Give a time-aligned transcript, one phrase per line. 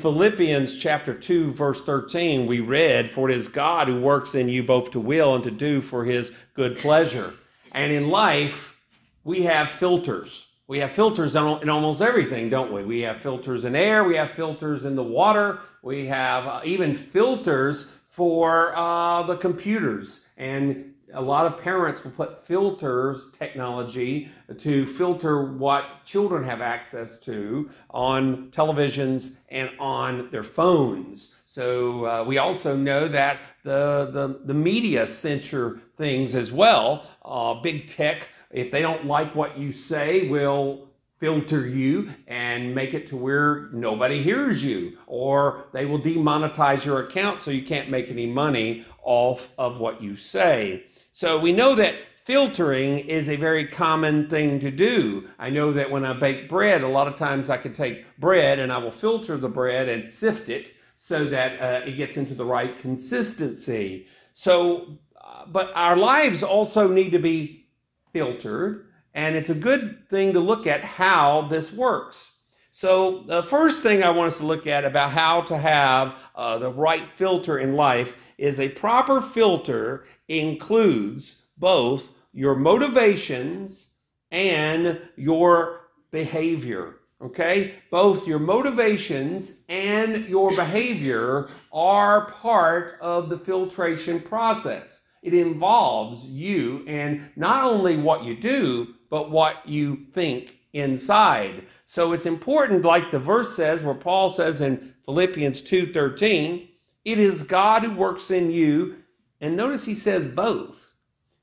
[0.00, 4.62] Philippians chapter 2, verse 13, we read, For it is God who works in you
[4.62, 7.34] both to will and to do for his good pleasure.
[7.72, 8.80] And in life,
[9.24, 10.46] we have filters.
[10.66, 12.84] We have filters in almost everything, don't we?
[12.84, 16.94] We have filters in air, we have filters in the water, we have uh, even
[16.96, 20.26] filters for uh, the computers.
[20.36, 27.18] And a lot of parents will put filters technology to filter what children have access
[27.20, 31.36] to on televisions and on their phones.
[31.46, 37.06] So uh, we also know that the, the, the media censor things as well.
[37.24, 42.94] Uh, big tech, if they don't like what you say, will filter you and make
[42.94, 47.90] it to where nobody hears you, or they will demonetize your account so you can't
[47.90, 50.84] make any money off of what you say.
[51.12, 55.28] So we know that filtering is a very common thing to do.
[55.38, 58.58] I know that when I bake bread, a lot of times I can take bread
[58.58, 62.34] and I will filter the bread and sift it so that uh, it gets into
[62.34, 64.06] the right consistency.
[64.32, 67.66] So, uh, but our lives also need to be
[68.12, 72.32] filtered and it's a good thing to look at how this works.
[72.72, 76.58] So, the first thing I want us to look at about how to have uh,
[76.58, 83.90] the right filter in life is a proper filter includes both your motivations
[84.30, 86.96] and your behavior.
[87.22, 87.74] Okay?
[87.90, 95.06] Both your motivations and your behavior are part of the filtration process.
[95.22, 101.66] It involves you and not only what you do, but what you think inside.
[101.84, 106.69] So it's important, like the verse says, where Paul says in Philippians 2:13,
[107.12, 108.96] it is God who works in you,
[109.40, 110.94] and notice he says both,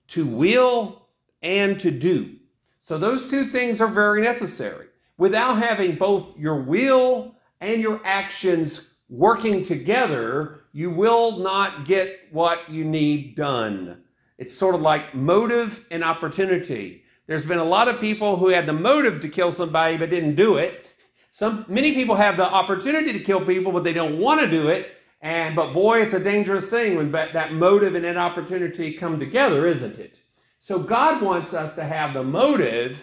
[0.10, 1.08] to will
[1.42, 2.36] and to do.
[2.82, 4.88] So those two things are very necessary.
[5.18, 12.70] Without having both your will and your actions working together, you will not get what
[12.70, 14.04] you need done.
[14.38, 17.04] It's sort of like motive and opportunity.
[17.26, 20.36] There's been a lot of people who had the motive to kill somebody but didn't
[20.36, 20.88] do it.
[21.32, 24.70] Some many people have the opportunity to kill people but they don't want to do
[24.70, 24.97] it.
[25.28, 29.68] And but boy, it's a dangerous thing when that motive and that opportunity come together,
[29.68, 30.16] isn't it?
[30.62, 32.98] So God wants us to have the motive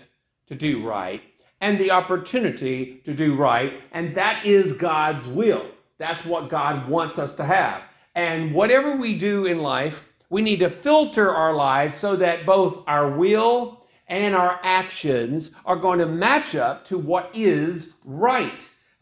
[0.46, 1.20] to do right
[1.60, 5.66] and the opportunity to do right, and that is God's will.
[5.98, 7.82] That's what God wants us to have.
[8.14, 12.84] And whatever we do in life, we need to filter our lives so that both
[12.86, 18.50] our will and our actions are going to match up to what is right.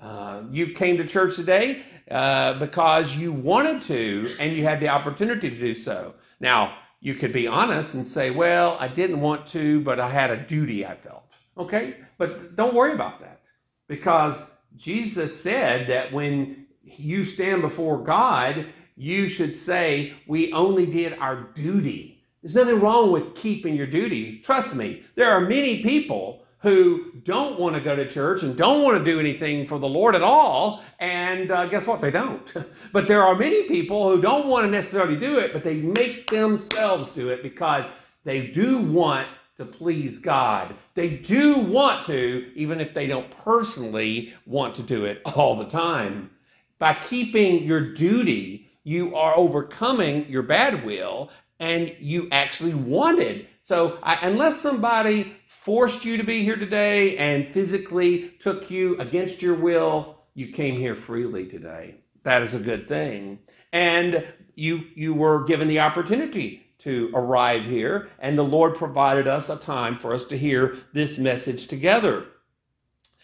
[0.02, 4.88] Uh, you came to church today uh, because you wanted to and you had the
[4.88, 6.14] opportunity to do so.
[6.40, 10.30] Now, you could be honest and say, well, I didn't want to, but I had
[10.30, 11.24] a duty I felt.
[11.56, 11.96] Okay?
[12.18, 13.40] But don't worry about that
[13.88, 21.16] because Jesus said that when you stand before God, you should say, we only did
[21.18, 24.38] our duty there's nothing wrong with keeping your duty.
[24.38, 28.82] Trust me, there are many people who don't want to go to church and don't
[28.82, 30.82] want to do anything for the Lord at all.
[31.00, 32.00] And uh, guess what?
[32.00, 32.42] They don't.
[32.92, 36.28] but there are many people who don't want to necessarily do it, but they make
[36.28, 37.86] themselves do it because
[38.24, 40.74] they do want to please God.
[40.94, 45.68] They do want to, even if they don't personally want to do it all the
[45.68, 46.30] time.
[46.78, 53.46] By keeping your duty, you are overcoming your bad will and you actually wanted.
[53.60, 59.40] So, I, unless somebody forced you to be here today and physically took you against
[59.40, 61.94] your will, you came here freely today.
[62.24, 63.38] That is a good thing.
[63.72, 69.48] And you you were given the opportunity to arrive here, and the Lord provided us
[69.48, 72.26] a time for us to hear this message together.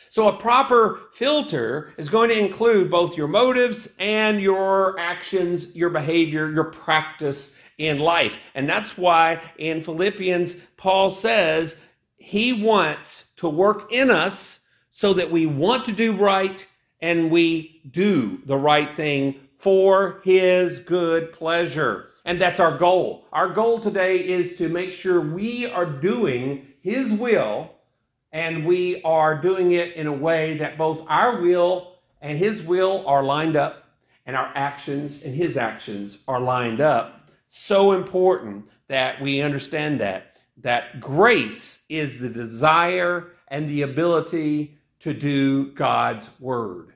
[0.09, 5.91] So, a proper filter is going to include both your motives and your actions, your
[5.91, 8.37] behavior, your practice, in life.
[8.54, 11.81] And that's why in Philippians, Paul says
[12.19, 16.67] he wants to work in us so that we want to do right
[17.01, 22.09] and we do the right thing for his good pleasure.
[22.25, 23.25] And that's our goal.
[23.33, 27.71] Our goal today is to make sure we are doing his will
[28.33, 33.07] and we are doing it in a way that both our will and his will
[33.07, 33.84] are lined up
[34.27, 40.37] and our actions and his actions are lined up so important that we understand that
[40.63, 46.93] that grace is the desire and the ability to do God's word.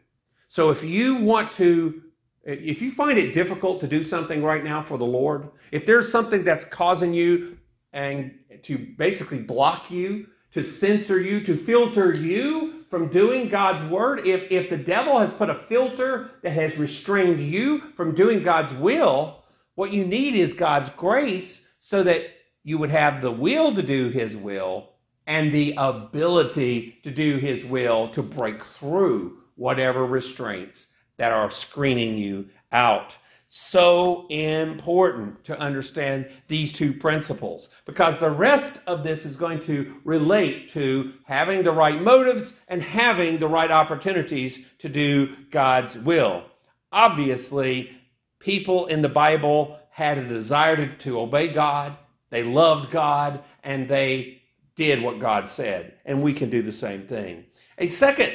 [0.49, 2.03] So if you want to
[2.45, 6.11] if you find it difficult to do something right now for the Lord, if there's
[6.11, 7.57] something that's causing you
[7.93, 14.27] and to basically block you, to censor you, to filter you from doing God's word,
[14.27, 18.73] if, if the devil has put a filter that has restrained you from doing God's
[18.73, 19.45] will,
[19.77, 22.29] what you need is God's grace so that
[22.65, 24.91] you would have the will to do his will
[25.27, 32.17] and the ability to do his will to break through whatever restraints that are screening
[32.17, 33.15] you out
[33.55, 39.95] so important to understand these two principles because the rest of this is going to
[40.05, 46.45] relate to having the right motives and having the right opportunities to do God's will.
[46.91, 47.91] Obviously,
[48.39, 51.99] people in the Bible had a desire to, obey God,
[52.33, 54.41] they loved God, and they
[54.75, 55.99] did what God said.
[56.07, 57.45] And we can do the same thing.
[57.77, 58.33] A second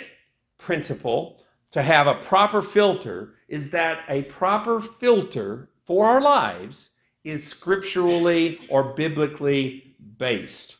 [0.59, 1.41] principle
[1.71, 6.91] to have a proper filter is that a proper filter for our lives
[7.23, 10.75] is scripturally or biblically based.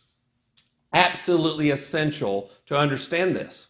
[0.94, 3.70] Absolutely essential to understand this.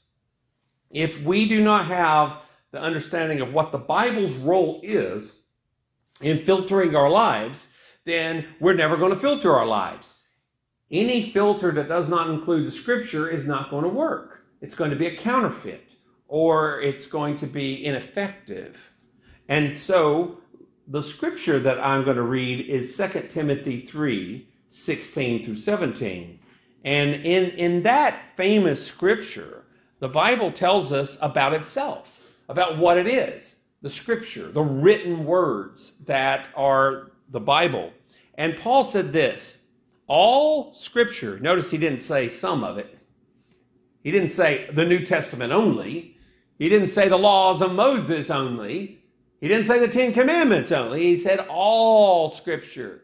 [0.92, 2.42] If we do not have
[2.72, 5.40] the understanding of what the Bible's role is
[6.20, 7.74] in filtering our lives,
[8.08, 10.24] then we're never going to filter our lives.
[10.90, 14.46] Any filter that does not include the scripture is not going to work.
[14.62, 15.84] It's going to be a counterfeit
[16.28, 18.92] or it's going to be ineffective.
[19.48, 20.40] And so
[20.88, 26.40] the scripture that I'm going to read is 2 Timothy 3 16 through 17.
[26.84, 29.64] And in, in that famous scripture,
[30.00, 35.98] the Bible tells us about itself, about what it is the scripture, the written words
[36.06, 37.92] that are the Bible.
[38.38, 39.64] And Paul said this
[40.08, 42.98] all scripture, notice he didn't say some of it,
[44.04, 46.18] he didn't say the New Testament only,
[46.58, 49.04] he didn't say the laws of Moses only.
[49.40, 51.04] He didn't say the Ten Commandments only.
[51.04, 53.04] He said all Scripture.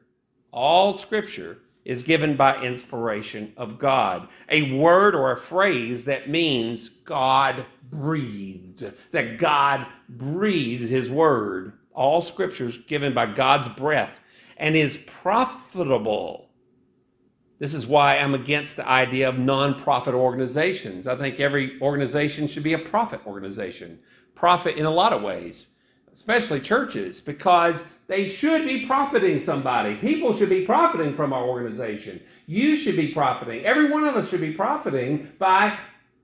[0.52, 4.28] All Scripture is given by inspiration of God.
[4.50, 11.74] A word or a phrase that means God breathed, that God breathed His word.
[11.94, 14.20] All scriptures given by God's breath
[14.58, 16.50] and is profitable.
[17.60, 21.08] This is why I'm against the idea of nonprofit organizations.
[21.08, 24.00] I think every organization should be a profit organization.
[24.36, 25.68] Profit in a lot of ways
[26.14, 29.96] especially churches, because they should be profiting somebody.
[29.96, 32.22] People should be profiting from our organization.
[32.46, 33.66] You should be profiting.
[33.66, 35.78] Every one of us should be profiting by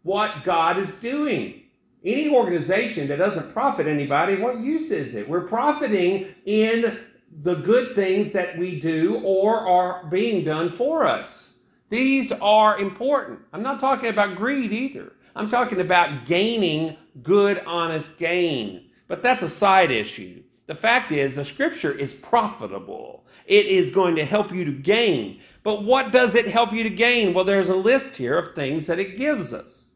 [0.04, 1.64] what God is doing.
[2.06, 5.28] Any organization that doesn't profit anybody, what use is it?
[5.28, 7.00] We're profiting in
[7.42, 11.58] the good things that we do or are being done for us.
[11.90, 13.40] These are important.
[13.54, 15.14] I'm not talking about greed either.
[15.36, 18.90] I'm talking about gaining good, honest gain.
[19.08, 20.44] But that's a side issue.
[20.68, 23.26] The fact is, the scripture is profitable.
[23.46, 25.42] It is going to help you to gain.
[25.64, 27.34] But what does it help you to gain?
[27.34, 29.94] Well, there's a list here of things that it gives us.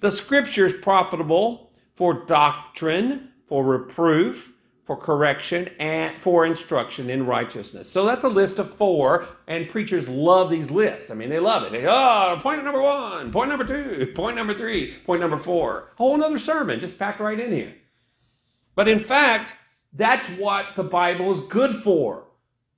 [0.00, 4.53] The scripture is profitable for doctrine, for reproof,
[4.84, 7.90] for correction, and for instruction in righteousness.
[7.90, 11.10] So that's a list of four, and preachers love these lists.
[11.10, 11.72] I mean, they love it.
[11.72, 15.90] They, oh, point number one, point number two, point number three, point number four.
[15.96, 17.74] Whole another sermon just packed right in here.
[18.74, 19.52] But in fact,
[19.92, 22.24] that's what the Bible is good for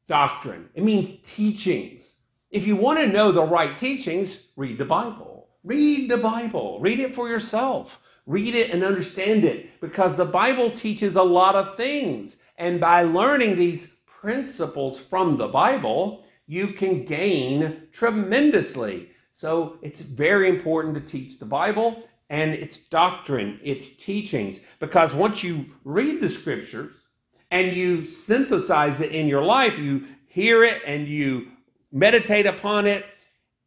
[0.06, 0.68] doctrine.
[0.74, 2.20] It means teachings.
[2.50, 5.48] If you want to know the right teachings, read the Bible.
[5.64, 6.78] Read the Bible.
[6.80, 8.00] Read it for yourself.
[8.26, 12.36] Read it and understand it because the Bible teaches a lot of things.
[12.58, 19.10] And by learning these principles from the Bible, you can gain tremendously.
[19.30, 24.60] So it's very important to teach the Bible and its doctrine, its teachings.
[24.80, 26.92] Because once you read the scriptures
[27.50, 31.52] and you synthesize it in your life, you hear it and you
[31.92, 33.04] meditate upon it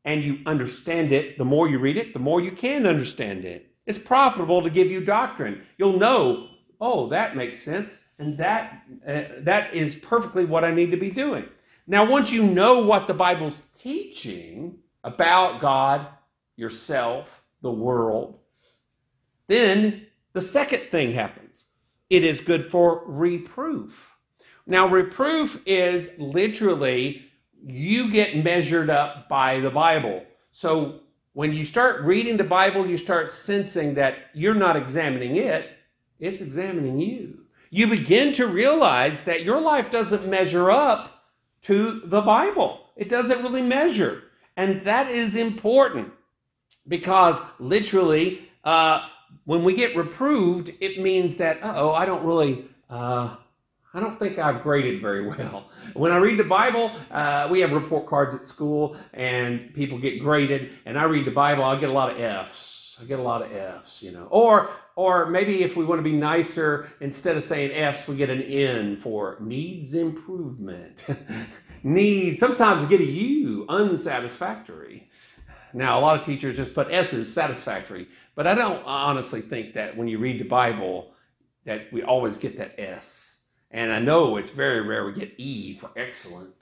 [0.04, 1.38] and you understand it.
[1.38, 3.69] The more you read it, the more you can understand it.
[3.90, 5.64] It's profitable to give you doctrine.
[5.80, 10.92] You'll know, oh, that makes sense, and that uh, that is perfectly what I need
[10.92, 11.46] to be doing.
[11.88, 16.06] Now, once you know what the Bible's teaching about God,
[16.56, 18.38] yourself, the world,
[19.48, 21.66] then the second thing happens
[22.12, 24.16] it is good for reproof.
[24.68, 27.26] Now, reproof is literally
[27.66, 30.26] you get measured up by the Bible.
[30.52, 31.02] So
[31.34, 35.70] when you start reading the Bible, you start sensing that you're not examining it,
[36.20, 37.40] it's examining you.
[37.70, 41.24] You begin to realize that your life doesn't measure up
[41.64, 44.24] to the Bible, it doesn't really measure.
[44.58, 46.12] And that is important
[46.88, 49.08] because literally, uh,
[49.46, 53.36] when we get reproved, it means that, oh, I don't really, uh,
[53.94, 55.72] I don't think I've graded very well.
[55.96, 60.22] When I read the Bible, uh, we have report cards at school and people get
[60.22, 62.96] graded, and I read the Bible, I get a lot of F's.
[63.02, 64.28] I get a lot of F's, you know.
[64.30, 68.30] Or or maybe if we want to be nicer, instead of saying F's, we get
[68.30, 71.06] an N for needs improvement.
[71.84, 75.10] Need sometimes get a U, unsatisfactory.
[75.74, 79.98] Now a lot of teachers just put S's satisfactory, but I don't honestly think that
[79.98, 81.14] when you read the Bible
[81.66, 83.29] that we always get that S.
[83.72, 86.54] And I know it's very rare we get E for excellent.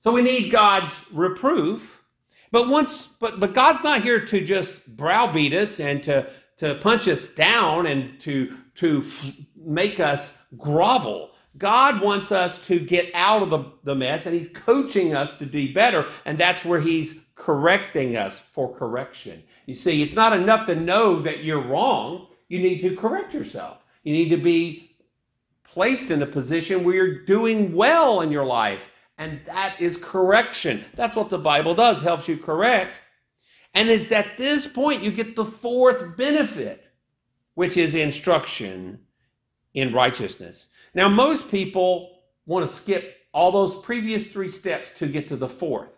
[0.00, 2.02] So we need God's reproof.
[2.50, 7.06] But once but but God's not here to just browbeat us and to to punch
[7.08, 11.30] us down and to to f- make us grovel.
[11.56, 15.46] God wants us to get out of the, the mess and he's coaching us to
[15.46, 19.42] do better and that's where he's correcting us for correction.
[19.66, 22.28] You see, it's not enough to know that you're wrong.
[22.48, 23.78] You need to correct yourself.
[24.04, 24.87] You need to be
[25.78, 28.90] placed in a position where you're doing well in your life.
[29.16, 30.84] And that is correction.
[30.96, 32.98] That's what the Bible does, helps you correct.
[33.74, 36.84] And it's at this point you get the fourth benefit,
[37.54, 39.02] which is instruction
[39.72, 40.66] in righteousness.
[40.94, 45.48] Now, most people want to skip all those previous three steps to get to the
[45.48, 45.90] fourth.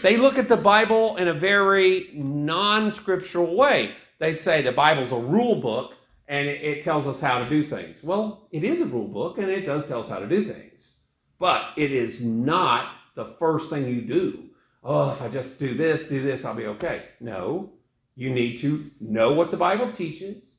[0.00, 3.96] They look at the Bible in a very non scriptural way.
[4.20, 5.94] They say the Bible's a rule book
[6.26, 8.02] and it, tells us how to do things.
[8.02, 10.96] Well, it is a rule book and it does tell us how to do things,
[11.38, 14.44] but it is not the first thing you do.
[14.82, 17.06] Oh, if I just do this, do this, I'll be okay.
[17.20, 17.72] No,
[18.16, 20.58] you need to know what the Bible teaches,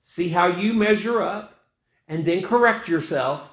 [0.00, 1.54] see how you measure up,
[2.08, 3.48] and then correct yourself.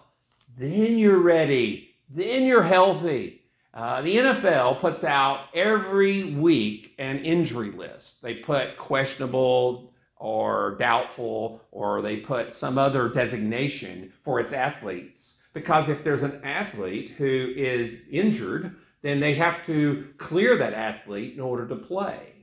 [0.57, 1.95] Then you're ready.
[2.09, 3.41] Then you're healthy.
[3.73, 8.21] Uh, the NFL puts out every week an injury list.
[8.21, 9.90] They put questionable,
[10.21, 15.41] or doubtful, or they put some other designation for its athletes.
[15.53, 21.33] Because if there's an athlete who is injured, then they have to clear that athlete
[21.33, 22.33] in order to play.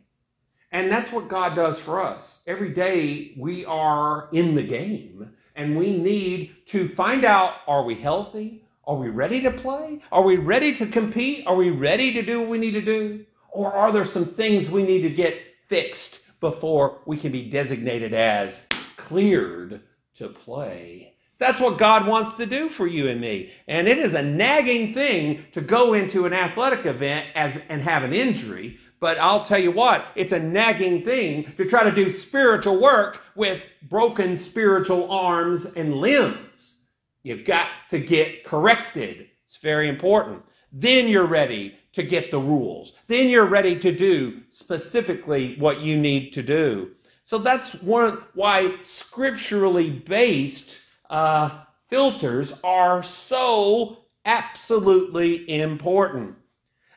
[0.72, 2.42] And that's what God does for us.
[2.46, 7.94] Every day we are in the game and we need to find out are we
[7.94, 8.64] healthy?
[8.86, 10.02] Are we ready to play?
[10.10, 11.46] Are we ready to compete?
[11.46, 13.24] Are we ready to do what we need to do?
[13.50, 18.14] Or are there some things we need to get fixed before we can be designated
[18.14, 18.66] as
[18.96, 19.80] cleared
[20.16, 21.14] to play.
[21.38, 23.52] That's what God wants to do for you and me.
[23.68, 28.02] And it is a nagging thing to go into an athletic event as and have
[28.02, 32.10] an injury, but I'll tell you what, it's a nagging thing to try to do
[32.10, 36.80] spiritual work with broken spiritual arms and limbs.
[37.22, 39.28] You've got to get corrected.
[39.44, 40.42] It's very important.
[40.72, 42.92] Then you're ready to get the rules.
[43.06, 46.92] Then you're ready to do specifically what you need to do.
[47.22, 50.78] So that's one why scripturally based
[51.10, 56.36] uh, filters are so absolutely important.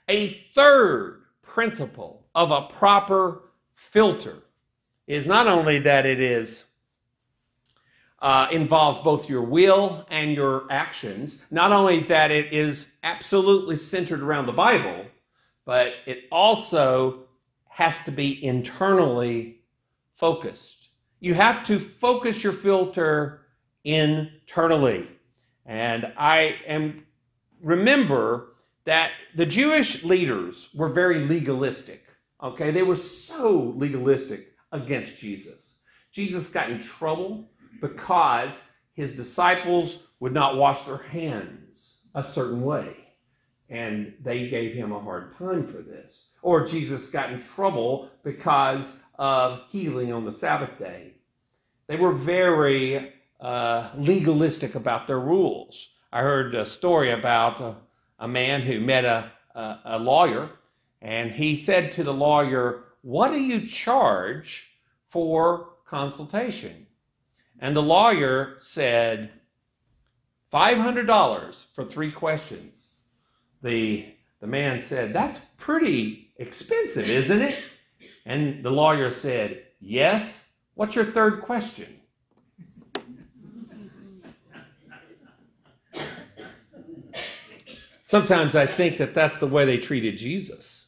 [0.07, 3.43] A third principle of a proper
[3.74, 4.43] filter
[5.07, 6.65] is not only that it is
[8.21, 11.41] uh, involves both your will and your actions.
[11.49, 15.05] Not only that it is absolutely centered around the Bible,
[15.65, 17.23] but it also
[17.69, 19.61] has to be internally
[20.13, 20.89] focused.
[21.19, 23.41] You have to focus your filter
[23.83, 25.07] internally.
[25.65, 27.05] And I am
[27.61, 28.53] remember
[28.85, 32.03] that the Jewish leaders were very legalistic.
[32.41, 35.83] Okay, they were so legalistic against Jesus.
[36.11, 42.95] Jesus got in trouble because his disciples would not wash their hands a certain way.
[43.69, 46.27] And they gave him a hard time for this.
[46.41, 51.13] Or Jesus got in trouble because of healing on the Sabbath day.
[51.87, 55.89] They were very uh, legalistic about their rules.
[56.11, 57.75] I heard a story about a,
[58.19, 60.49] a man who met a, a, a lawyer,
[61.01, 64.71] and he said to the lawyer, What do you charge
[65.07, 66.87] for consultation?
[67.62, 69.30] And the lawyer said,
[70.51, 72.89] $500 for three questions.
[73.62, 74.08] The,
[74.39, 77.58] the man said, That's pretty expensive, isn't it?
[78.25, 80.53] And the lawyer said, Yes.
[80.74, 82.00] What's your third question?
[88.03, 90.88] Sometimes I think that that's the way they treated Jesus.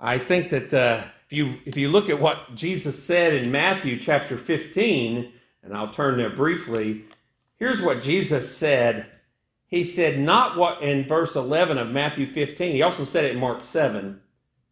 [0.00, 4.00] I think that uh, if you if you look at what Jesus said in Matthew
[4.00, 5.32] chapter 15,
[5.66, 7.04] and I'll turn there briefly.
[7.56, 9.06] Here's what Jesus said.
[9.66, 13.40] He said, not what in verse 11 of Matthew 15, he also said it in
[13.40, 14.20] Mark 7.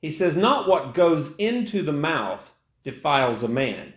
[0.05, 3.95] He says, Not what goes into the mouth defiles a man,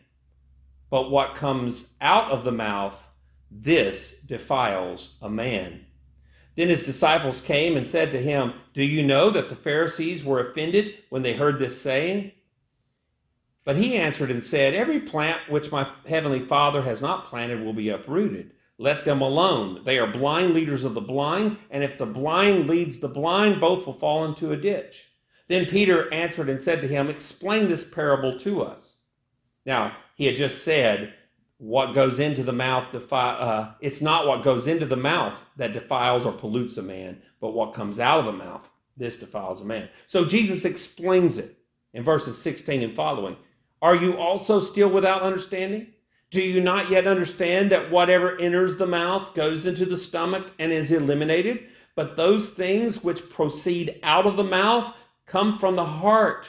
[0.90, 3.06] but what comes out of the mouth,
[3.52, 5.86] this defiles a man.
[6.56, 10.40] Then his disciples came and said to him, Do you know that the Pharisees were
[10.40, 12.32] offended when they heard this saying?
[13.68, 17.74] But he answered and said, Every plant which my heavenly Father has not planted will
[17.74, 18.54] be uprooted.
[18.78, 19.82] Let them alone.
[19.84, 23.86] They are blind leaders of the blind, and if the blind leads the blind, both
[23.86, 25.10] will fall into a ditch.
[25.50, 29.02] Then Peter answered and said to him, Explain this parable to us.
[29.66, 31.14] Now, he had just said,
[31.58, 35.74] What goes into the mouth, defi- uh, it's not what goes into the mouth that
[35.74, 38.70] defiles or pollutes a man, but what comes out of the mouth.
[38.96, 39.90] This defiles a man.
[40.06, 41.58] So Jesus explains it
[41.94, 43.36] in verses 16 and following.
[43.82, 45.88] Are you also still without understanding?
[46.30, 50.72] Do you not yet understand that whatever enters the mouth goes into the stomach and
[50.72, 51.60] is eliminated?
[51.96, 54.94] But those things which proceed out of the mouth
[55.26, 56.48] come from the heart,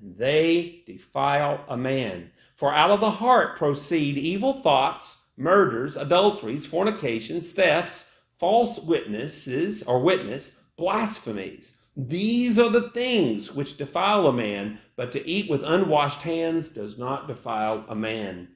[0.00, 2.30] and they defile a man.
[2.54, 10.00] For out of the heart proceed evil thoughts, murders, adulteries, fornications, thefts, false witnesses or
[10.00, 11.76] witness, blasphemies.
[11.96, 16.98] These are the things which defile a man, but to eat with unwashed hands does
[16.98, 18.48] not defile a man.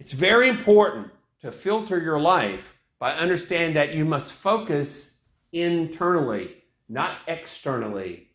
[0.00, 5.22] It's very important to filter your life by understanding that you must focus
[5.52, 6.56] internally,
[6.88, 8.30] not externally.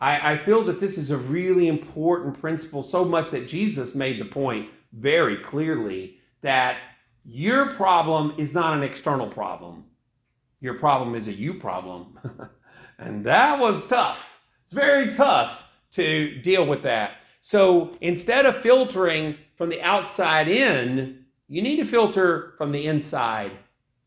[0.00, 4.20] I, I, feel that this is a really important principle, so much that Jesus made
[4.20, 6.76] the point very clearly that
[7.24, 9.86] your problem is not an external problem.
[10.60, 12.16] Your problem is a you problem.
[13.00, 14.40] And that one's tough.
[14.64, 17.12] It's very tough to deal with that.
[17.40, 23.52] So instead of filtering from the outside in, you need to filter from the inside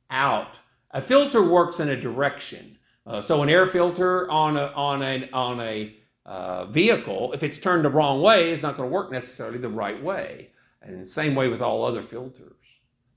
[0.09, 0.55] out.
[0.91, 2.77] A filter works in a direction.
[3.05, 5.95] Uh, so an air filter on a, on a, on a
[6.25, 9.69] uh, vehicle, if it's turned the wrong way, is not going to work necessarily the
[9.69, 10.49] right way.
[10.81, 12.53] And same way with all other filters.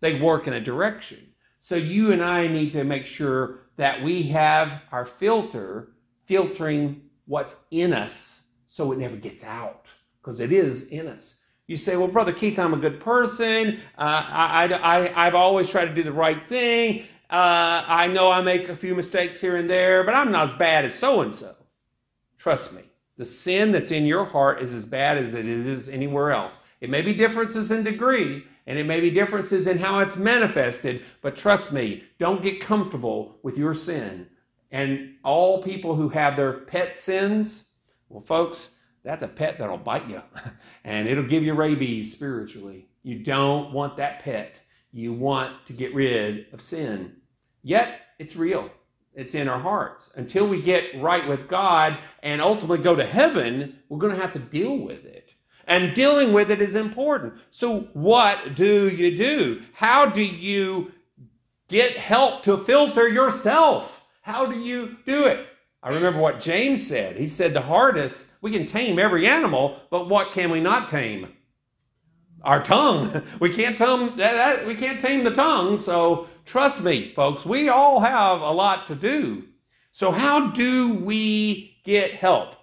[0.01, 1.35] They work in a direction.
[1.61, 5.93] So you and I need to make sure that we have our filter
[6.25, 8.44] filtering what's in us
[8.75, 9.87] so it never gets out
[10.21, 11.43] because it is in us.
[11.69, 13.79] You say, well, Brother Keith, I'm a good person.
[13.97, 17.05] Uh, I, I, I've always tried to do the right thing.
[17.31, 20.59] Uh, I know I make a few mistakes here and there, but I'm not as
[20.59, 21.55] bad as so and so.
[22.37, 22.83] Trust me,
[23.17, 26.59] the sin that's in your heart is as bad as it is anywhere else.
[26.81, 31.05] It may be differences in degree, and it may be differences in how it's manifested,
[31.23, 34.27] but trust me, don't get comfortable with your sin.
[34.73, 37.69] And all people who have their pet sins,
[38.15, 38.71] well, folks,
[39.03, 40.23] that's a pet that'll bite you
[40.85, 42.87] and it'll give you rabies spiritually.
[43.03, 44.61] You don't want that pet.
[44.93, 47.17] You want to get rid of sin.
[47.65, 48.71] Yet, it's real.
[49.15, 50.13] It's in our hearts.
[50.15, 54.33] Until we get right with God and ultimately go to heaven, we're going to have
[54.35, 55.33] to deal with it.
[55.67, 57.35] And dealing with it is important.
[57.51, 59.63] So, what do you do?
[59.73, 60.93] How do you
[61.67, 64.05] get help to filter yourself?
[64.23, 65.49] How do you do it?
[65.85, 67.19] I remember what James said.
[67.19, 71.29] He said, The hardest, we can tame every animal, but what can we not tame?
[72.43, 73.23] Our tongue.
[73.39, 75.77] We can't tame that, we can't tame the tongue.
[75.77, 79.45] So trust me, folks, we all have a lot to do.
[79.93, 82.55] So how do we get help?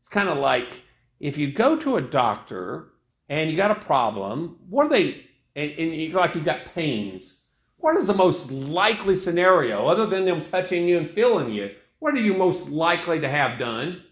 [0.00, 0.82] It's kind of like
[1.20, 2.88] if you go to a doctor
[3.28, 7.40] and you got a problem, what are they, and, and you, like you've got pains,
[7.76, 11.70] what is the most likely scenario, other than them touching you and feeling you?
[11.98, 14.02] What are you most likely to have done?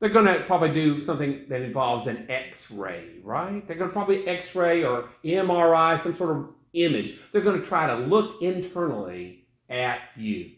[0.00, 3.66] They're going to probably do something that involves an x ray, right?
[3.66, 7.20] They're going to probably x ray or MRI, some sort of image.
[7.32, 10.52] They're going to try to look internally at you.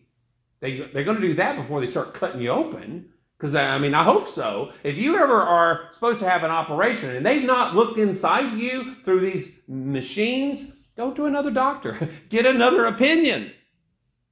[0.60, 3.08] They, they're going to do that before they start cutting you open.
[3.36, 4.72] Because, I mean, I hope so.
[4.84, 8.94] If you ever are supposed to have an operation and they've not looked inside you
[9.04, 12.08] through these machines, go to another doctor.
[12.28, 13.52] Get another opinion.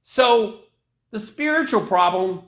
[0.01, 0.61] So,
[1.11, 2.43] the spiritual problem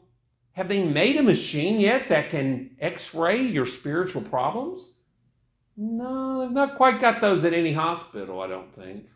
[0.54, 4.88] have they made a machine yet that can x ray your spiritual problems?
[5.76, 9.08] No, they've not quite got those at any hospital, I don't think.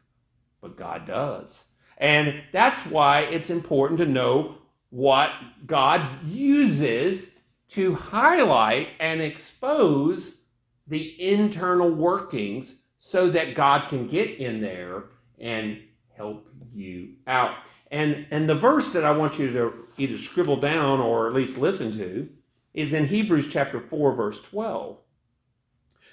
[0.61, 1.71] But God does.
[1.97, 4.57] And that's why it's important to know
[4.89, 5.31] what
[5.65, 7.35] God uses
[7.69, 10.45] to highlight and expose
[10.87, 15.05] the internal workings so that God can get in there
[15.37, 15.81] and
[16.15, 17.55] help you out.
[17.91, 21.57] And, and the verse that I want you to either scribble down or at least
[21.57, 22.29] listen to
[22.73, 24.97] is in Hebrews chapter 4, verse 12.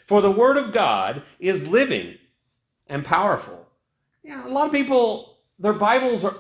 [0.06, 2.18] For the word of God is living
[2.87, 3.66] and powerful.
[4.22, 6.37] Yeah, a lot of people, their Bibles are,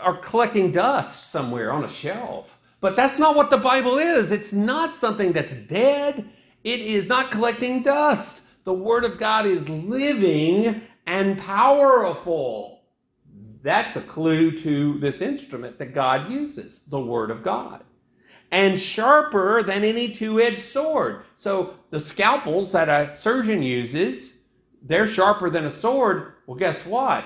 [0.00, 2.58] are collecting dust somewhere on a shelf.
[2.80, 4.30] But that's not what the Bible is.
[4.30, 6.28] It's not something that's dead,
[6.62, 8.42] it is not collecting dust.
[8.64, 12.75] The Word of God is living and powerful.
[13.66, 17.82] That's a clue to this instrument that God uses, the Word of God.
[18.50, 21.22] and sharper than any two edged sword.
[21.34, 24.42] So the scalpels that a surgeon uses,
[24.82, 26.34] they're sharper than a sword.
[26.46, 27.24] Well, guess what?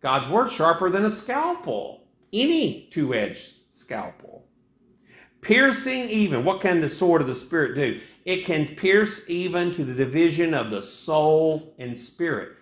[0.00, 4.46] God's word sharper than a scalpel, any two edged scalpel.
[5.40, 6.44] Piercing even.
[6.44, 8.00] What can the sword of the Spirit do?
[8.24, 12.52] It can pierce even to the division of the soul and spirit.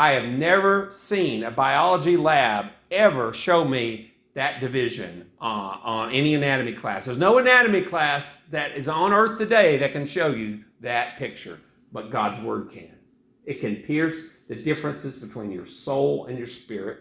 [0.00, 6.34] I have never seen a biology lab ever show me that division uh, on any
[6.34, 7.04] anatomy class.
[7.04, 11.60] There's no anatomy class that is on earth today that can show you that picture,
[11.92, 12.96] but God's Word can.
[13.44, 17.00] It can pierce the differences between your soul and your spirit.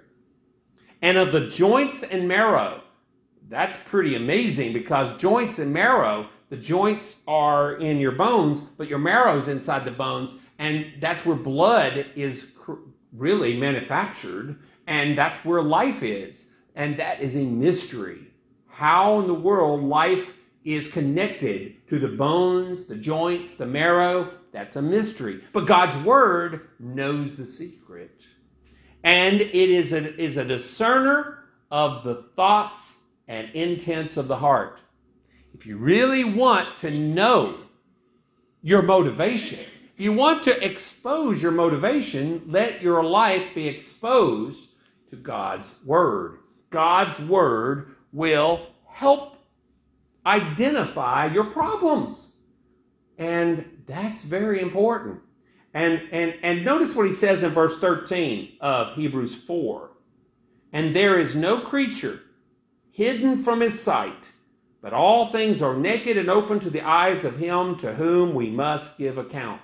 [1.01, 2.81] And of the joints and marrow,
[3.47, 8.99] that's pretty amazing because joints and marrow, the joints are in your bones, but your
[8.99, 12.51] marrow's inside the bones, and that's where blood is
[13.13, 16.51] really manufactured, and that's where life is.
[16.75, 18.19] And that is a mystery.
[18.67, 24.75] How in the world life is connected to the bones, the joints, the marrow, that's
[24.75, 25.43] a mystery.
[25.53, 28.21] But God's Word knows the secret.
[29.03, 34.79] And it is a, is a discerner of the thoughts and intents of the heart.
[35.53, 37.55] If you really want to know
[38.61, 39.65] your motivation,
[39.99, 44.69] you want to expose your motivation, let your life be exposed
[45.09, 46.39] to God's Word.
[46.69, 49.35] God's Word will help
[50.25, 52.35] identify your problems.
[53.17, 55.19] And that's very important.
[55.73, 59.91] And, and, and notice what he says in verse 13 of Hebrews 4.
[60.71, 62.21] And there is no creature
[62.91, 64.23] hidden from his sight,
[64.81, 68.49] but all things are naked and open to the eyes of him to whom we
[68.49, 69.61] must give account.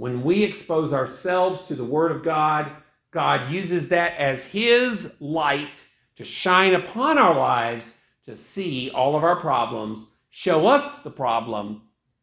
[0.00, 2.72] When we expose ourselves to the Word of God,
[3.10, 5.68] God uses that as his light
[6.16, 11.82] to shine upon our lives to see all of our problems, show us the problem,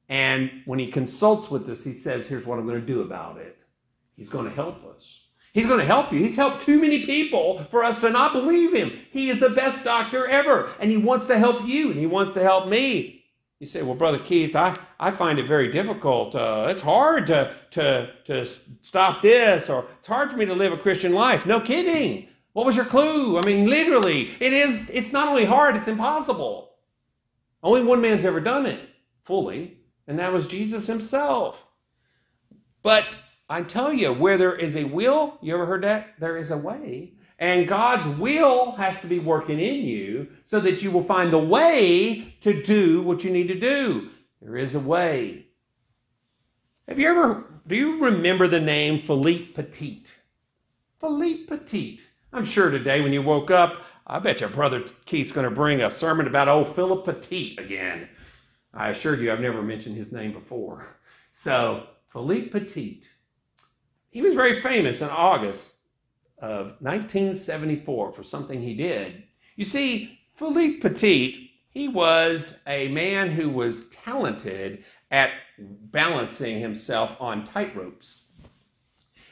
[0.10, 3.38] and when he consults with us, he says, Here's what I'm going to do about
[3.38, 3.60] it.
[4.16, 5.20] He's going to help us.
[5.54, 6.18] He's going to help you.
[6.18, 8.92] He's helped too many people for us to not believe him.
[9.12, 12.34] He is the best doctor ever, and he wants to help you, and he wants
[12.34, 13.17] to help me.
[13.60, 16.36] You say, Well, Brother Keith, I, I find it very difficult.
[16.36, 18.46] Uh, it's hard to, to, to
[18.84, 21.46] stop this, or it's hard for me to live a Christian life.
[21.46, 22.28] No kidding.
[22.54, 23.38] What was your clue?
[23.38, 26.72] I mean, literally, it is, it's not only hard, it's impossible.
[27.64, 28.80] Only one man's ever done it
[29.24, 31.66] fully, and that was Jesus himself.
[32.84, 33.08] But
[33.50, 36.16] I tell you, where there is a will, you ever heard that?
[36.20, 37.14] There is a way.
[37.40, 41.38] And God's will has to be working in you so that you will find the
[41.38, 44.10] way to do what you need to do.
[44.42, 45.48] There is a way.
[46.88, 50.04] Have you ever, do you remember the name Philippe Petit?
[51.00, 52.00] Philippe Petit.
[52.34, 55.82] I'm sure today when you woke up, I bet your brother Keith's going to bring
[55.82, 58.08] a sermon about old Philip Petit again.
[58.74, 60.86] I assure you, I've never mentioned his name before.
[61.34, 63.04] So, Philippe Petit.
[64.10, 65.77] He was very famous in August
[66.40, 69.24] of 1974 for something he did.
[69.56, 77.48] You see, Philippe Petit, he was a man who was talented at balancing himself on
[77.48, 78.24] tightropes.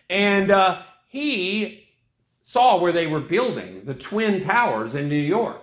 [0.09, 1.89] And uh, he
[2.41, 5.61] saw where they were building the Twin Towers in New York.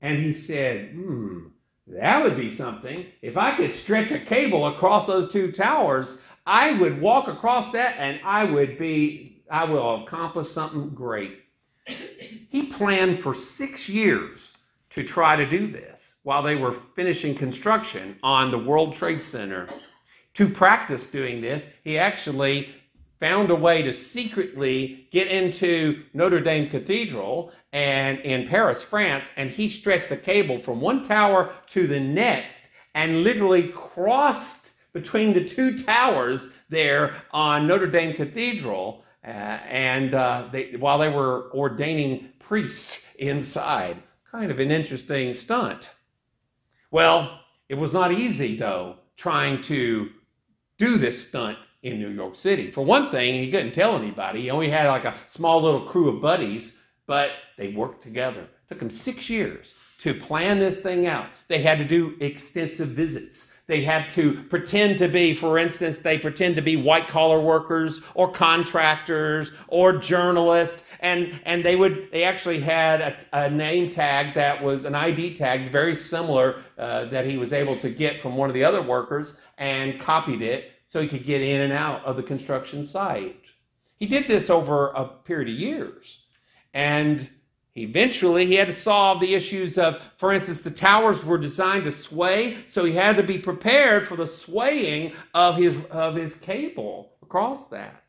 [0.00, 1.46] And he said, hmm,
[1.86, 3.06] that would be something.
[3.22, 7.96] If I could stretch a cable across those two towers, I would walk across that
[7.98, 11.42] and I would be, I will accomplish something great.
[12.48, 14.52] He planned for six years
[14.90, 19.68] to try to do this while they were finishing construction on the World Trade Center.
[20.34, 22.74] To practice doing this, he actually
[23.20, 29.50] found a way to secretly get into Notre Dame Cathedral and in Paris, France, and
[29.50, 35.46] he stretched a cable from one tower to the next and literally crossed between the
[35.46, 39.01] two towers there on Notre Dame Cathedral.
[39.24, 45.90] Uh, and uh, they, while they were ordaining priests inside, kind of an interesting stunt.
[46.90, 50.10] Well, it was not easy though trying to
[50.78, 52.70] do this stunt in New York City.
[52.70, 54.42] For one thing, he couldn't tell anybody.
[54.42, 58.42] He only had like a small little crew of buddies, but they worked together.
[58.42, 61.26] It took them six years to plan this thing out.
[61.48, 63.51] They had to do extensive visits.
[63.72, 68.02] They had to pretend to be, for instance, they pretend to be white collar workers
[68.14, 70.84] or contractors or journalists.
[71.00, 75.36] And, and they would, they actually had a, a name tag that was an ID
[75.36, 78.82] tag very similar uh, that he was able to get from one of the other
[78.82, 83.40] workers and copied it so he could get in and out of the construction site.
[83.96, 86.18] He did this over a period of years.
[86.74, 87.30] And
[87.74, 91.90] Eventually, he had to solve the issues of, for instance, the towers were designed to
[91.90, 97.12] sway, so he had to be prepared for the swaying of his, of his cable
[97.22, 98.04] across that.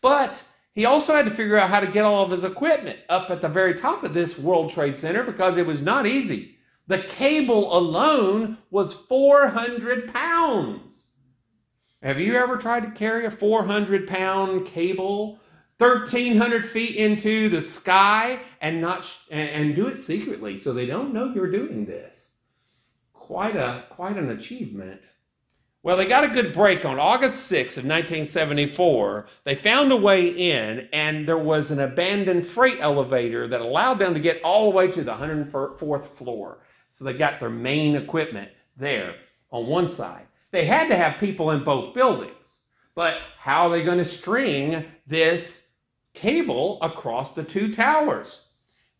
[0.00, 0.40] But
[0.72, 3.42] he also had to figure out how to get all of his equipment up at
[3.42, 6.58] the very top of this World Trade Center because it was not easy.
[6.86, 11.08] The cable alone was 400 pounds.
[12.00, 15.40] Have you ever tried to carry a 400 pound cable
[15.78, 21.14] 1,300 feet into the sky and not and, and do it secretly so they don't
[21.14, 22.36] know you're doing this?
[23.12, 25.00] Quite a quite an achievement.
[25.84, 29.26] Well, they got a good break on August 6th of 1974.
[29.44, 34.12] They found a way in, and there was an abandoned freight elevator that allowed them
[34.14, 36.58] to get all the way to the 104th floor.
[36.90, 39.14] So they got their main equipment there
[39.52, 40.26] on one side.
[40.50, 42.34] They had to have people in both buildings.
[42.96, 45.67] But how are they going to string this
[46.20, 48.46] cable across the two towers?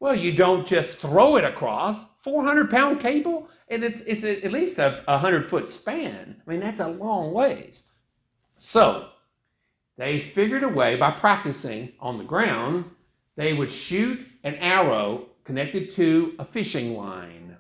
[0.00, 2.04] Well, you don't just throw it across.
[2.22, 3.48] 400 pound cable?
[3.70, 6.36] and it's it's at least a, a hundred foot span.
[6.46, 7.82] I mean, that's a long ways.
[8.56, 9.10] So
[9.96, 12.84] they figured a way by practicing on the ground,
[13.36, 17.56] they would shoot an arrow connected to a fishing line.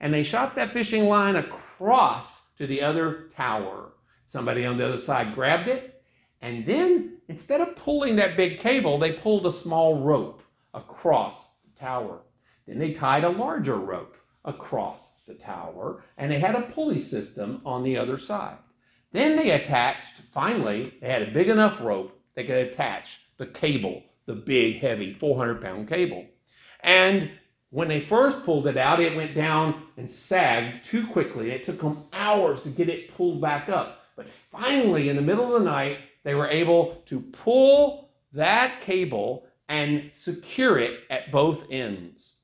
[0.00, 3.92] And they shot that fishing line across to the other tower.
[4.24, 5.97] Somebody on the other side grabbed it,
[6.40, 10.42] and then instead of pulling that big cable, they pulled a small rope
[10.74, 12.20] across the tower.
[12.66, 17.60] Then they tied a larger rope across the tower, and they had a pulley system
[17.64, 18.56] on the other side.
[19.12, 24.04] Then they attached, finally, they had a big enough rope they could attach the cable,
[24.26, 26.26] the big, heavy 400 pound cable.
[26.80, 27.30] And
[27.70, 31.50] when they first pulled it out, it went down and sagged too quickly.
[31.50, 34.04] It took them hours to get it pulled back up.
[34.18, 39.46] But finally, in the middle of the night, they were able to pull that cable
[39.68, 42.34] and secure it at both ends.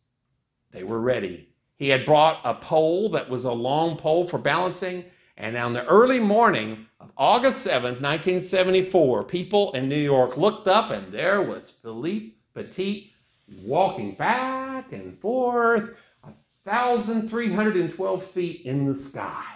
[0.70, 1.48] They were ready.
[1.74, 5.06] He had brought a pole that was a long pole for balancing.
[5.36, 10.92] And on the early morning of August 7th, 1974, people in New York looked up
[10.92, 13.12] and there was Philippe Petit
[13.64, 15.90] walking back and forth,
[16.62, 19.53] 1,312 feet in the sky.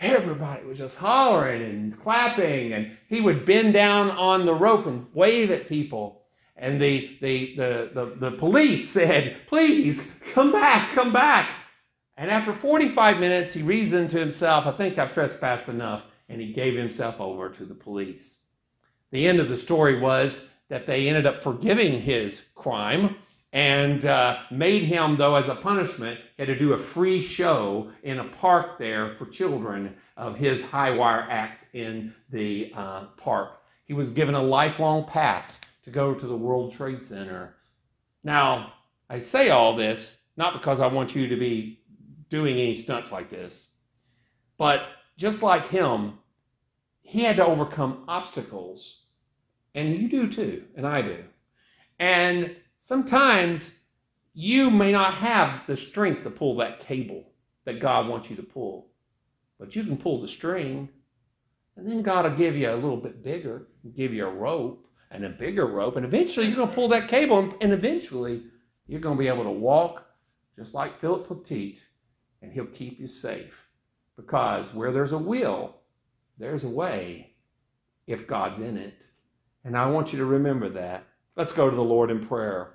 [0.00, 5.06] Everybody was just hollering and clapping, and he would bend down on the rope and
[5.12, 6.22] wave at people.
[6.56, 11.48] And the, the, the, the, the police said, Please come back, come back.
[12.16, 16.52] And after 45 minutes, he reasoned to himself, I think I've trespassed enough, and he
[16.52, 18.42] gave himself over to the police.
[19.10, 23.16] The end of the story was that they ended up forgiving his crime
[23.52, 28.18] and uh, made him, though, as a punishment, had to do a free show in
[28.18, 33.60] a park there for children of his high wire acts in the uh, park.
[33.84, 37.56] He was given a lifelong pass to go to the World Trade Center.
[38.22, 38.74] Now,
[39.08, 41.82] I say all this not because I want you to be
[42.30, 43.72] doing any stunts like this,
[44.56, 44.86] but
[45.16, 46.18] just like him,
[47.02, 49.02] he had to overcome obstacles,
[49.74, 51.24] and you do too, and I do.
[51.98, 53.76] And sometimes
[54.34, 57.24] you may not have the strength to pull that cable
[57.64, 58.88] that God wants you to pull,
[59.58, 60.88] but you can pull the string,
[61.76, 65.24] and then God will give you a little bit bigger, give you a rope and
[65.24, 68.42] a bigger rope, and eventually you're going to pull that cable, and eventually
[68.86, 70.06] you're going to be able to walk
[70.56, 71.78] just like Philip Petit,
[72.42, 73.66] and he'll keep you safe.
[74.16, 75.76] Because where there's a will,
[76.38, 77.34] there's a way
[78.06, 78.94] if God's in it.
[79.64, 81.04] And I want you to remember that.
[81.36, 82.74] Let's go to the Lord in prayer.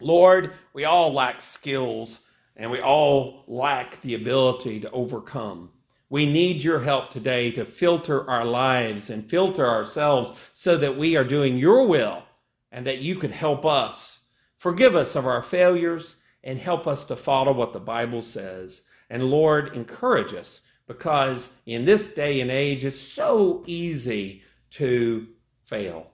[0.00, 2.20] Lord, we all lack skills
[2.56, 5.70] and we all lack the ability to overcome.
[6.08, 11.16] We need your help today to filter our lives and filter ourselves so that we
[11.16, 12.22] are doing your will
[12.70, 14.20] and that you could help us.
[14.58, 18.82] Forgive us of our failures and help us to follow what the Bible says.
[19.10, 24.42] And Lord, encourage us because in this day and age, it's so easy
[24.72, 25.26] to
[25.64, 26.10] fail,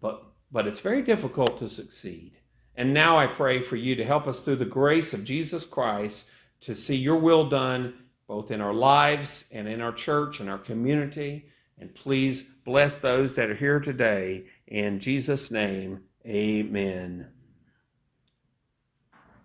[0.00, 0.22] but,
[0.54, 2.38] but it's very difficult to succeed.
[2.76, 6.30] And now I pray for you to help us through the grace of Jesus Christ
[6.60, 7.94] to see your will done
[8.28, 11.46] both in our lives and in our church and our community.
[11.76, 14.44] And please bless those that are here today.
[14.68, 17.32] In Jesus' name, amen.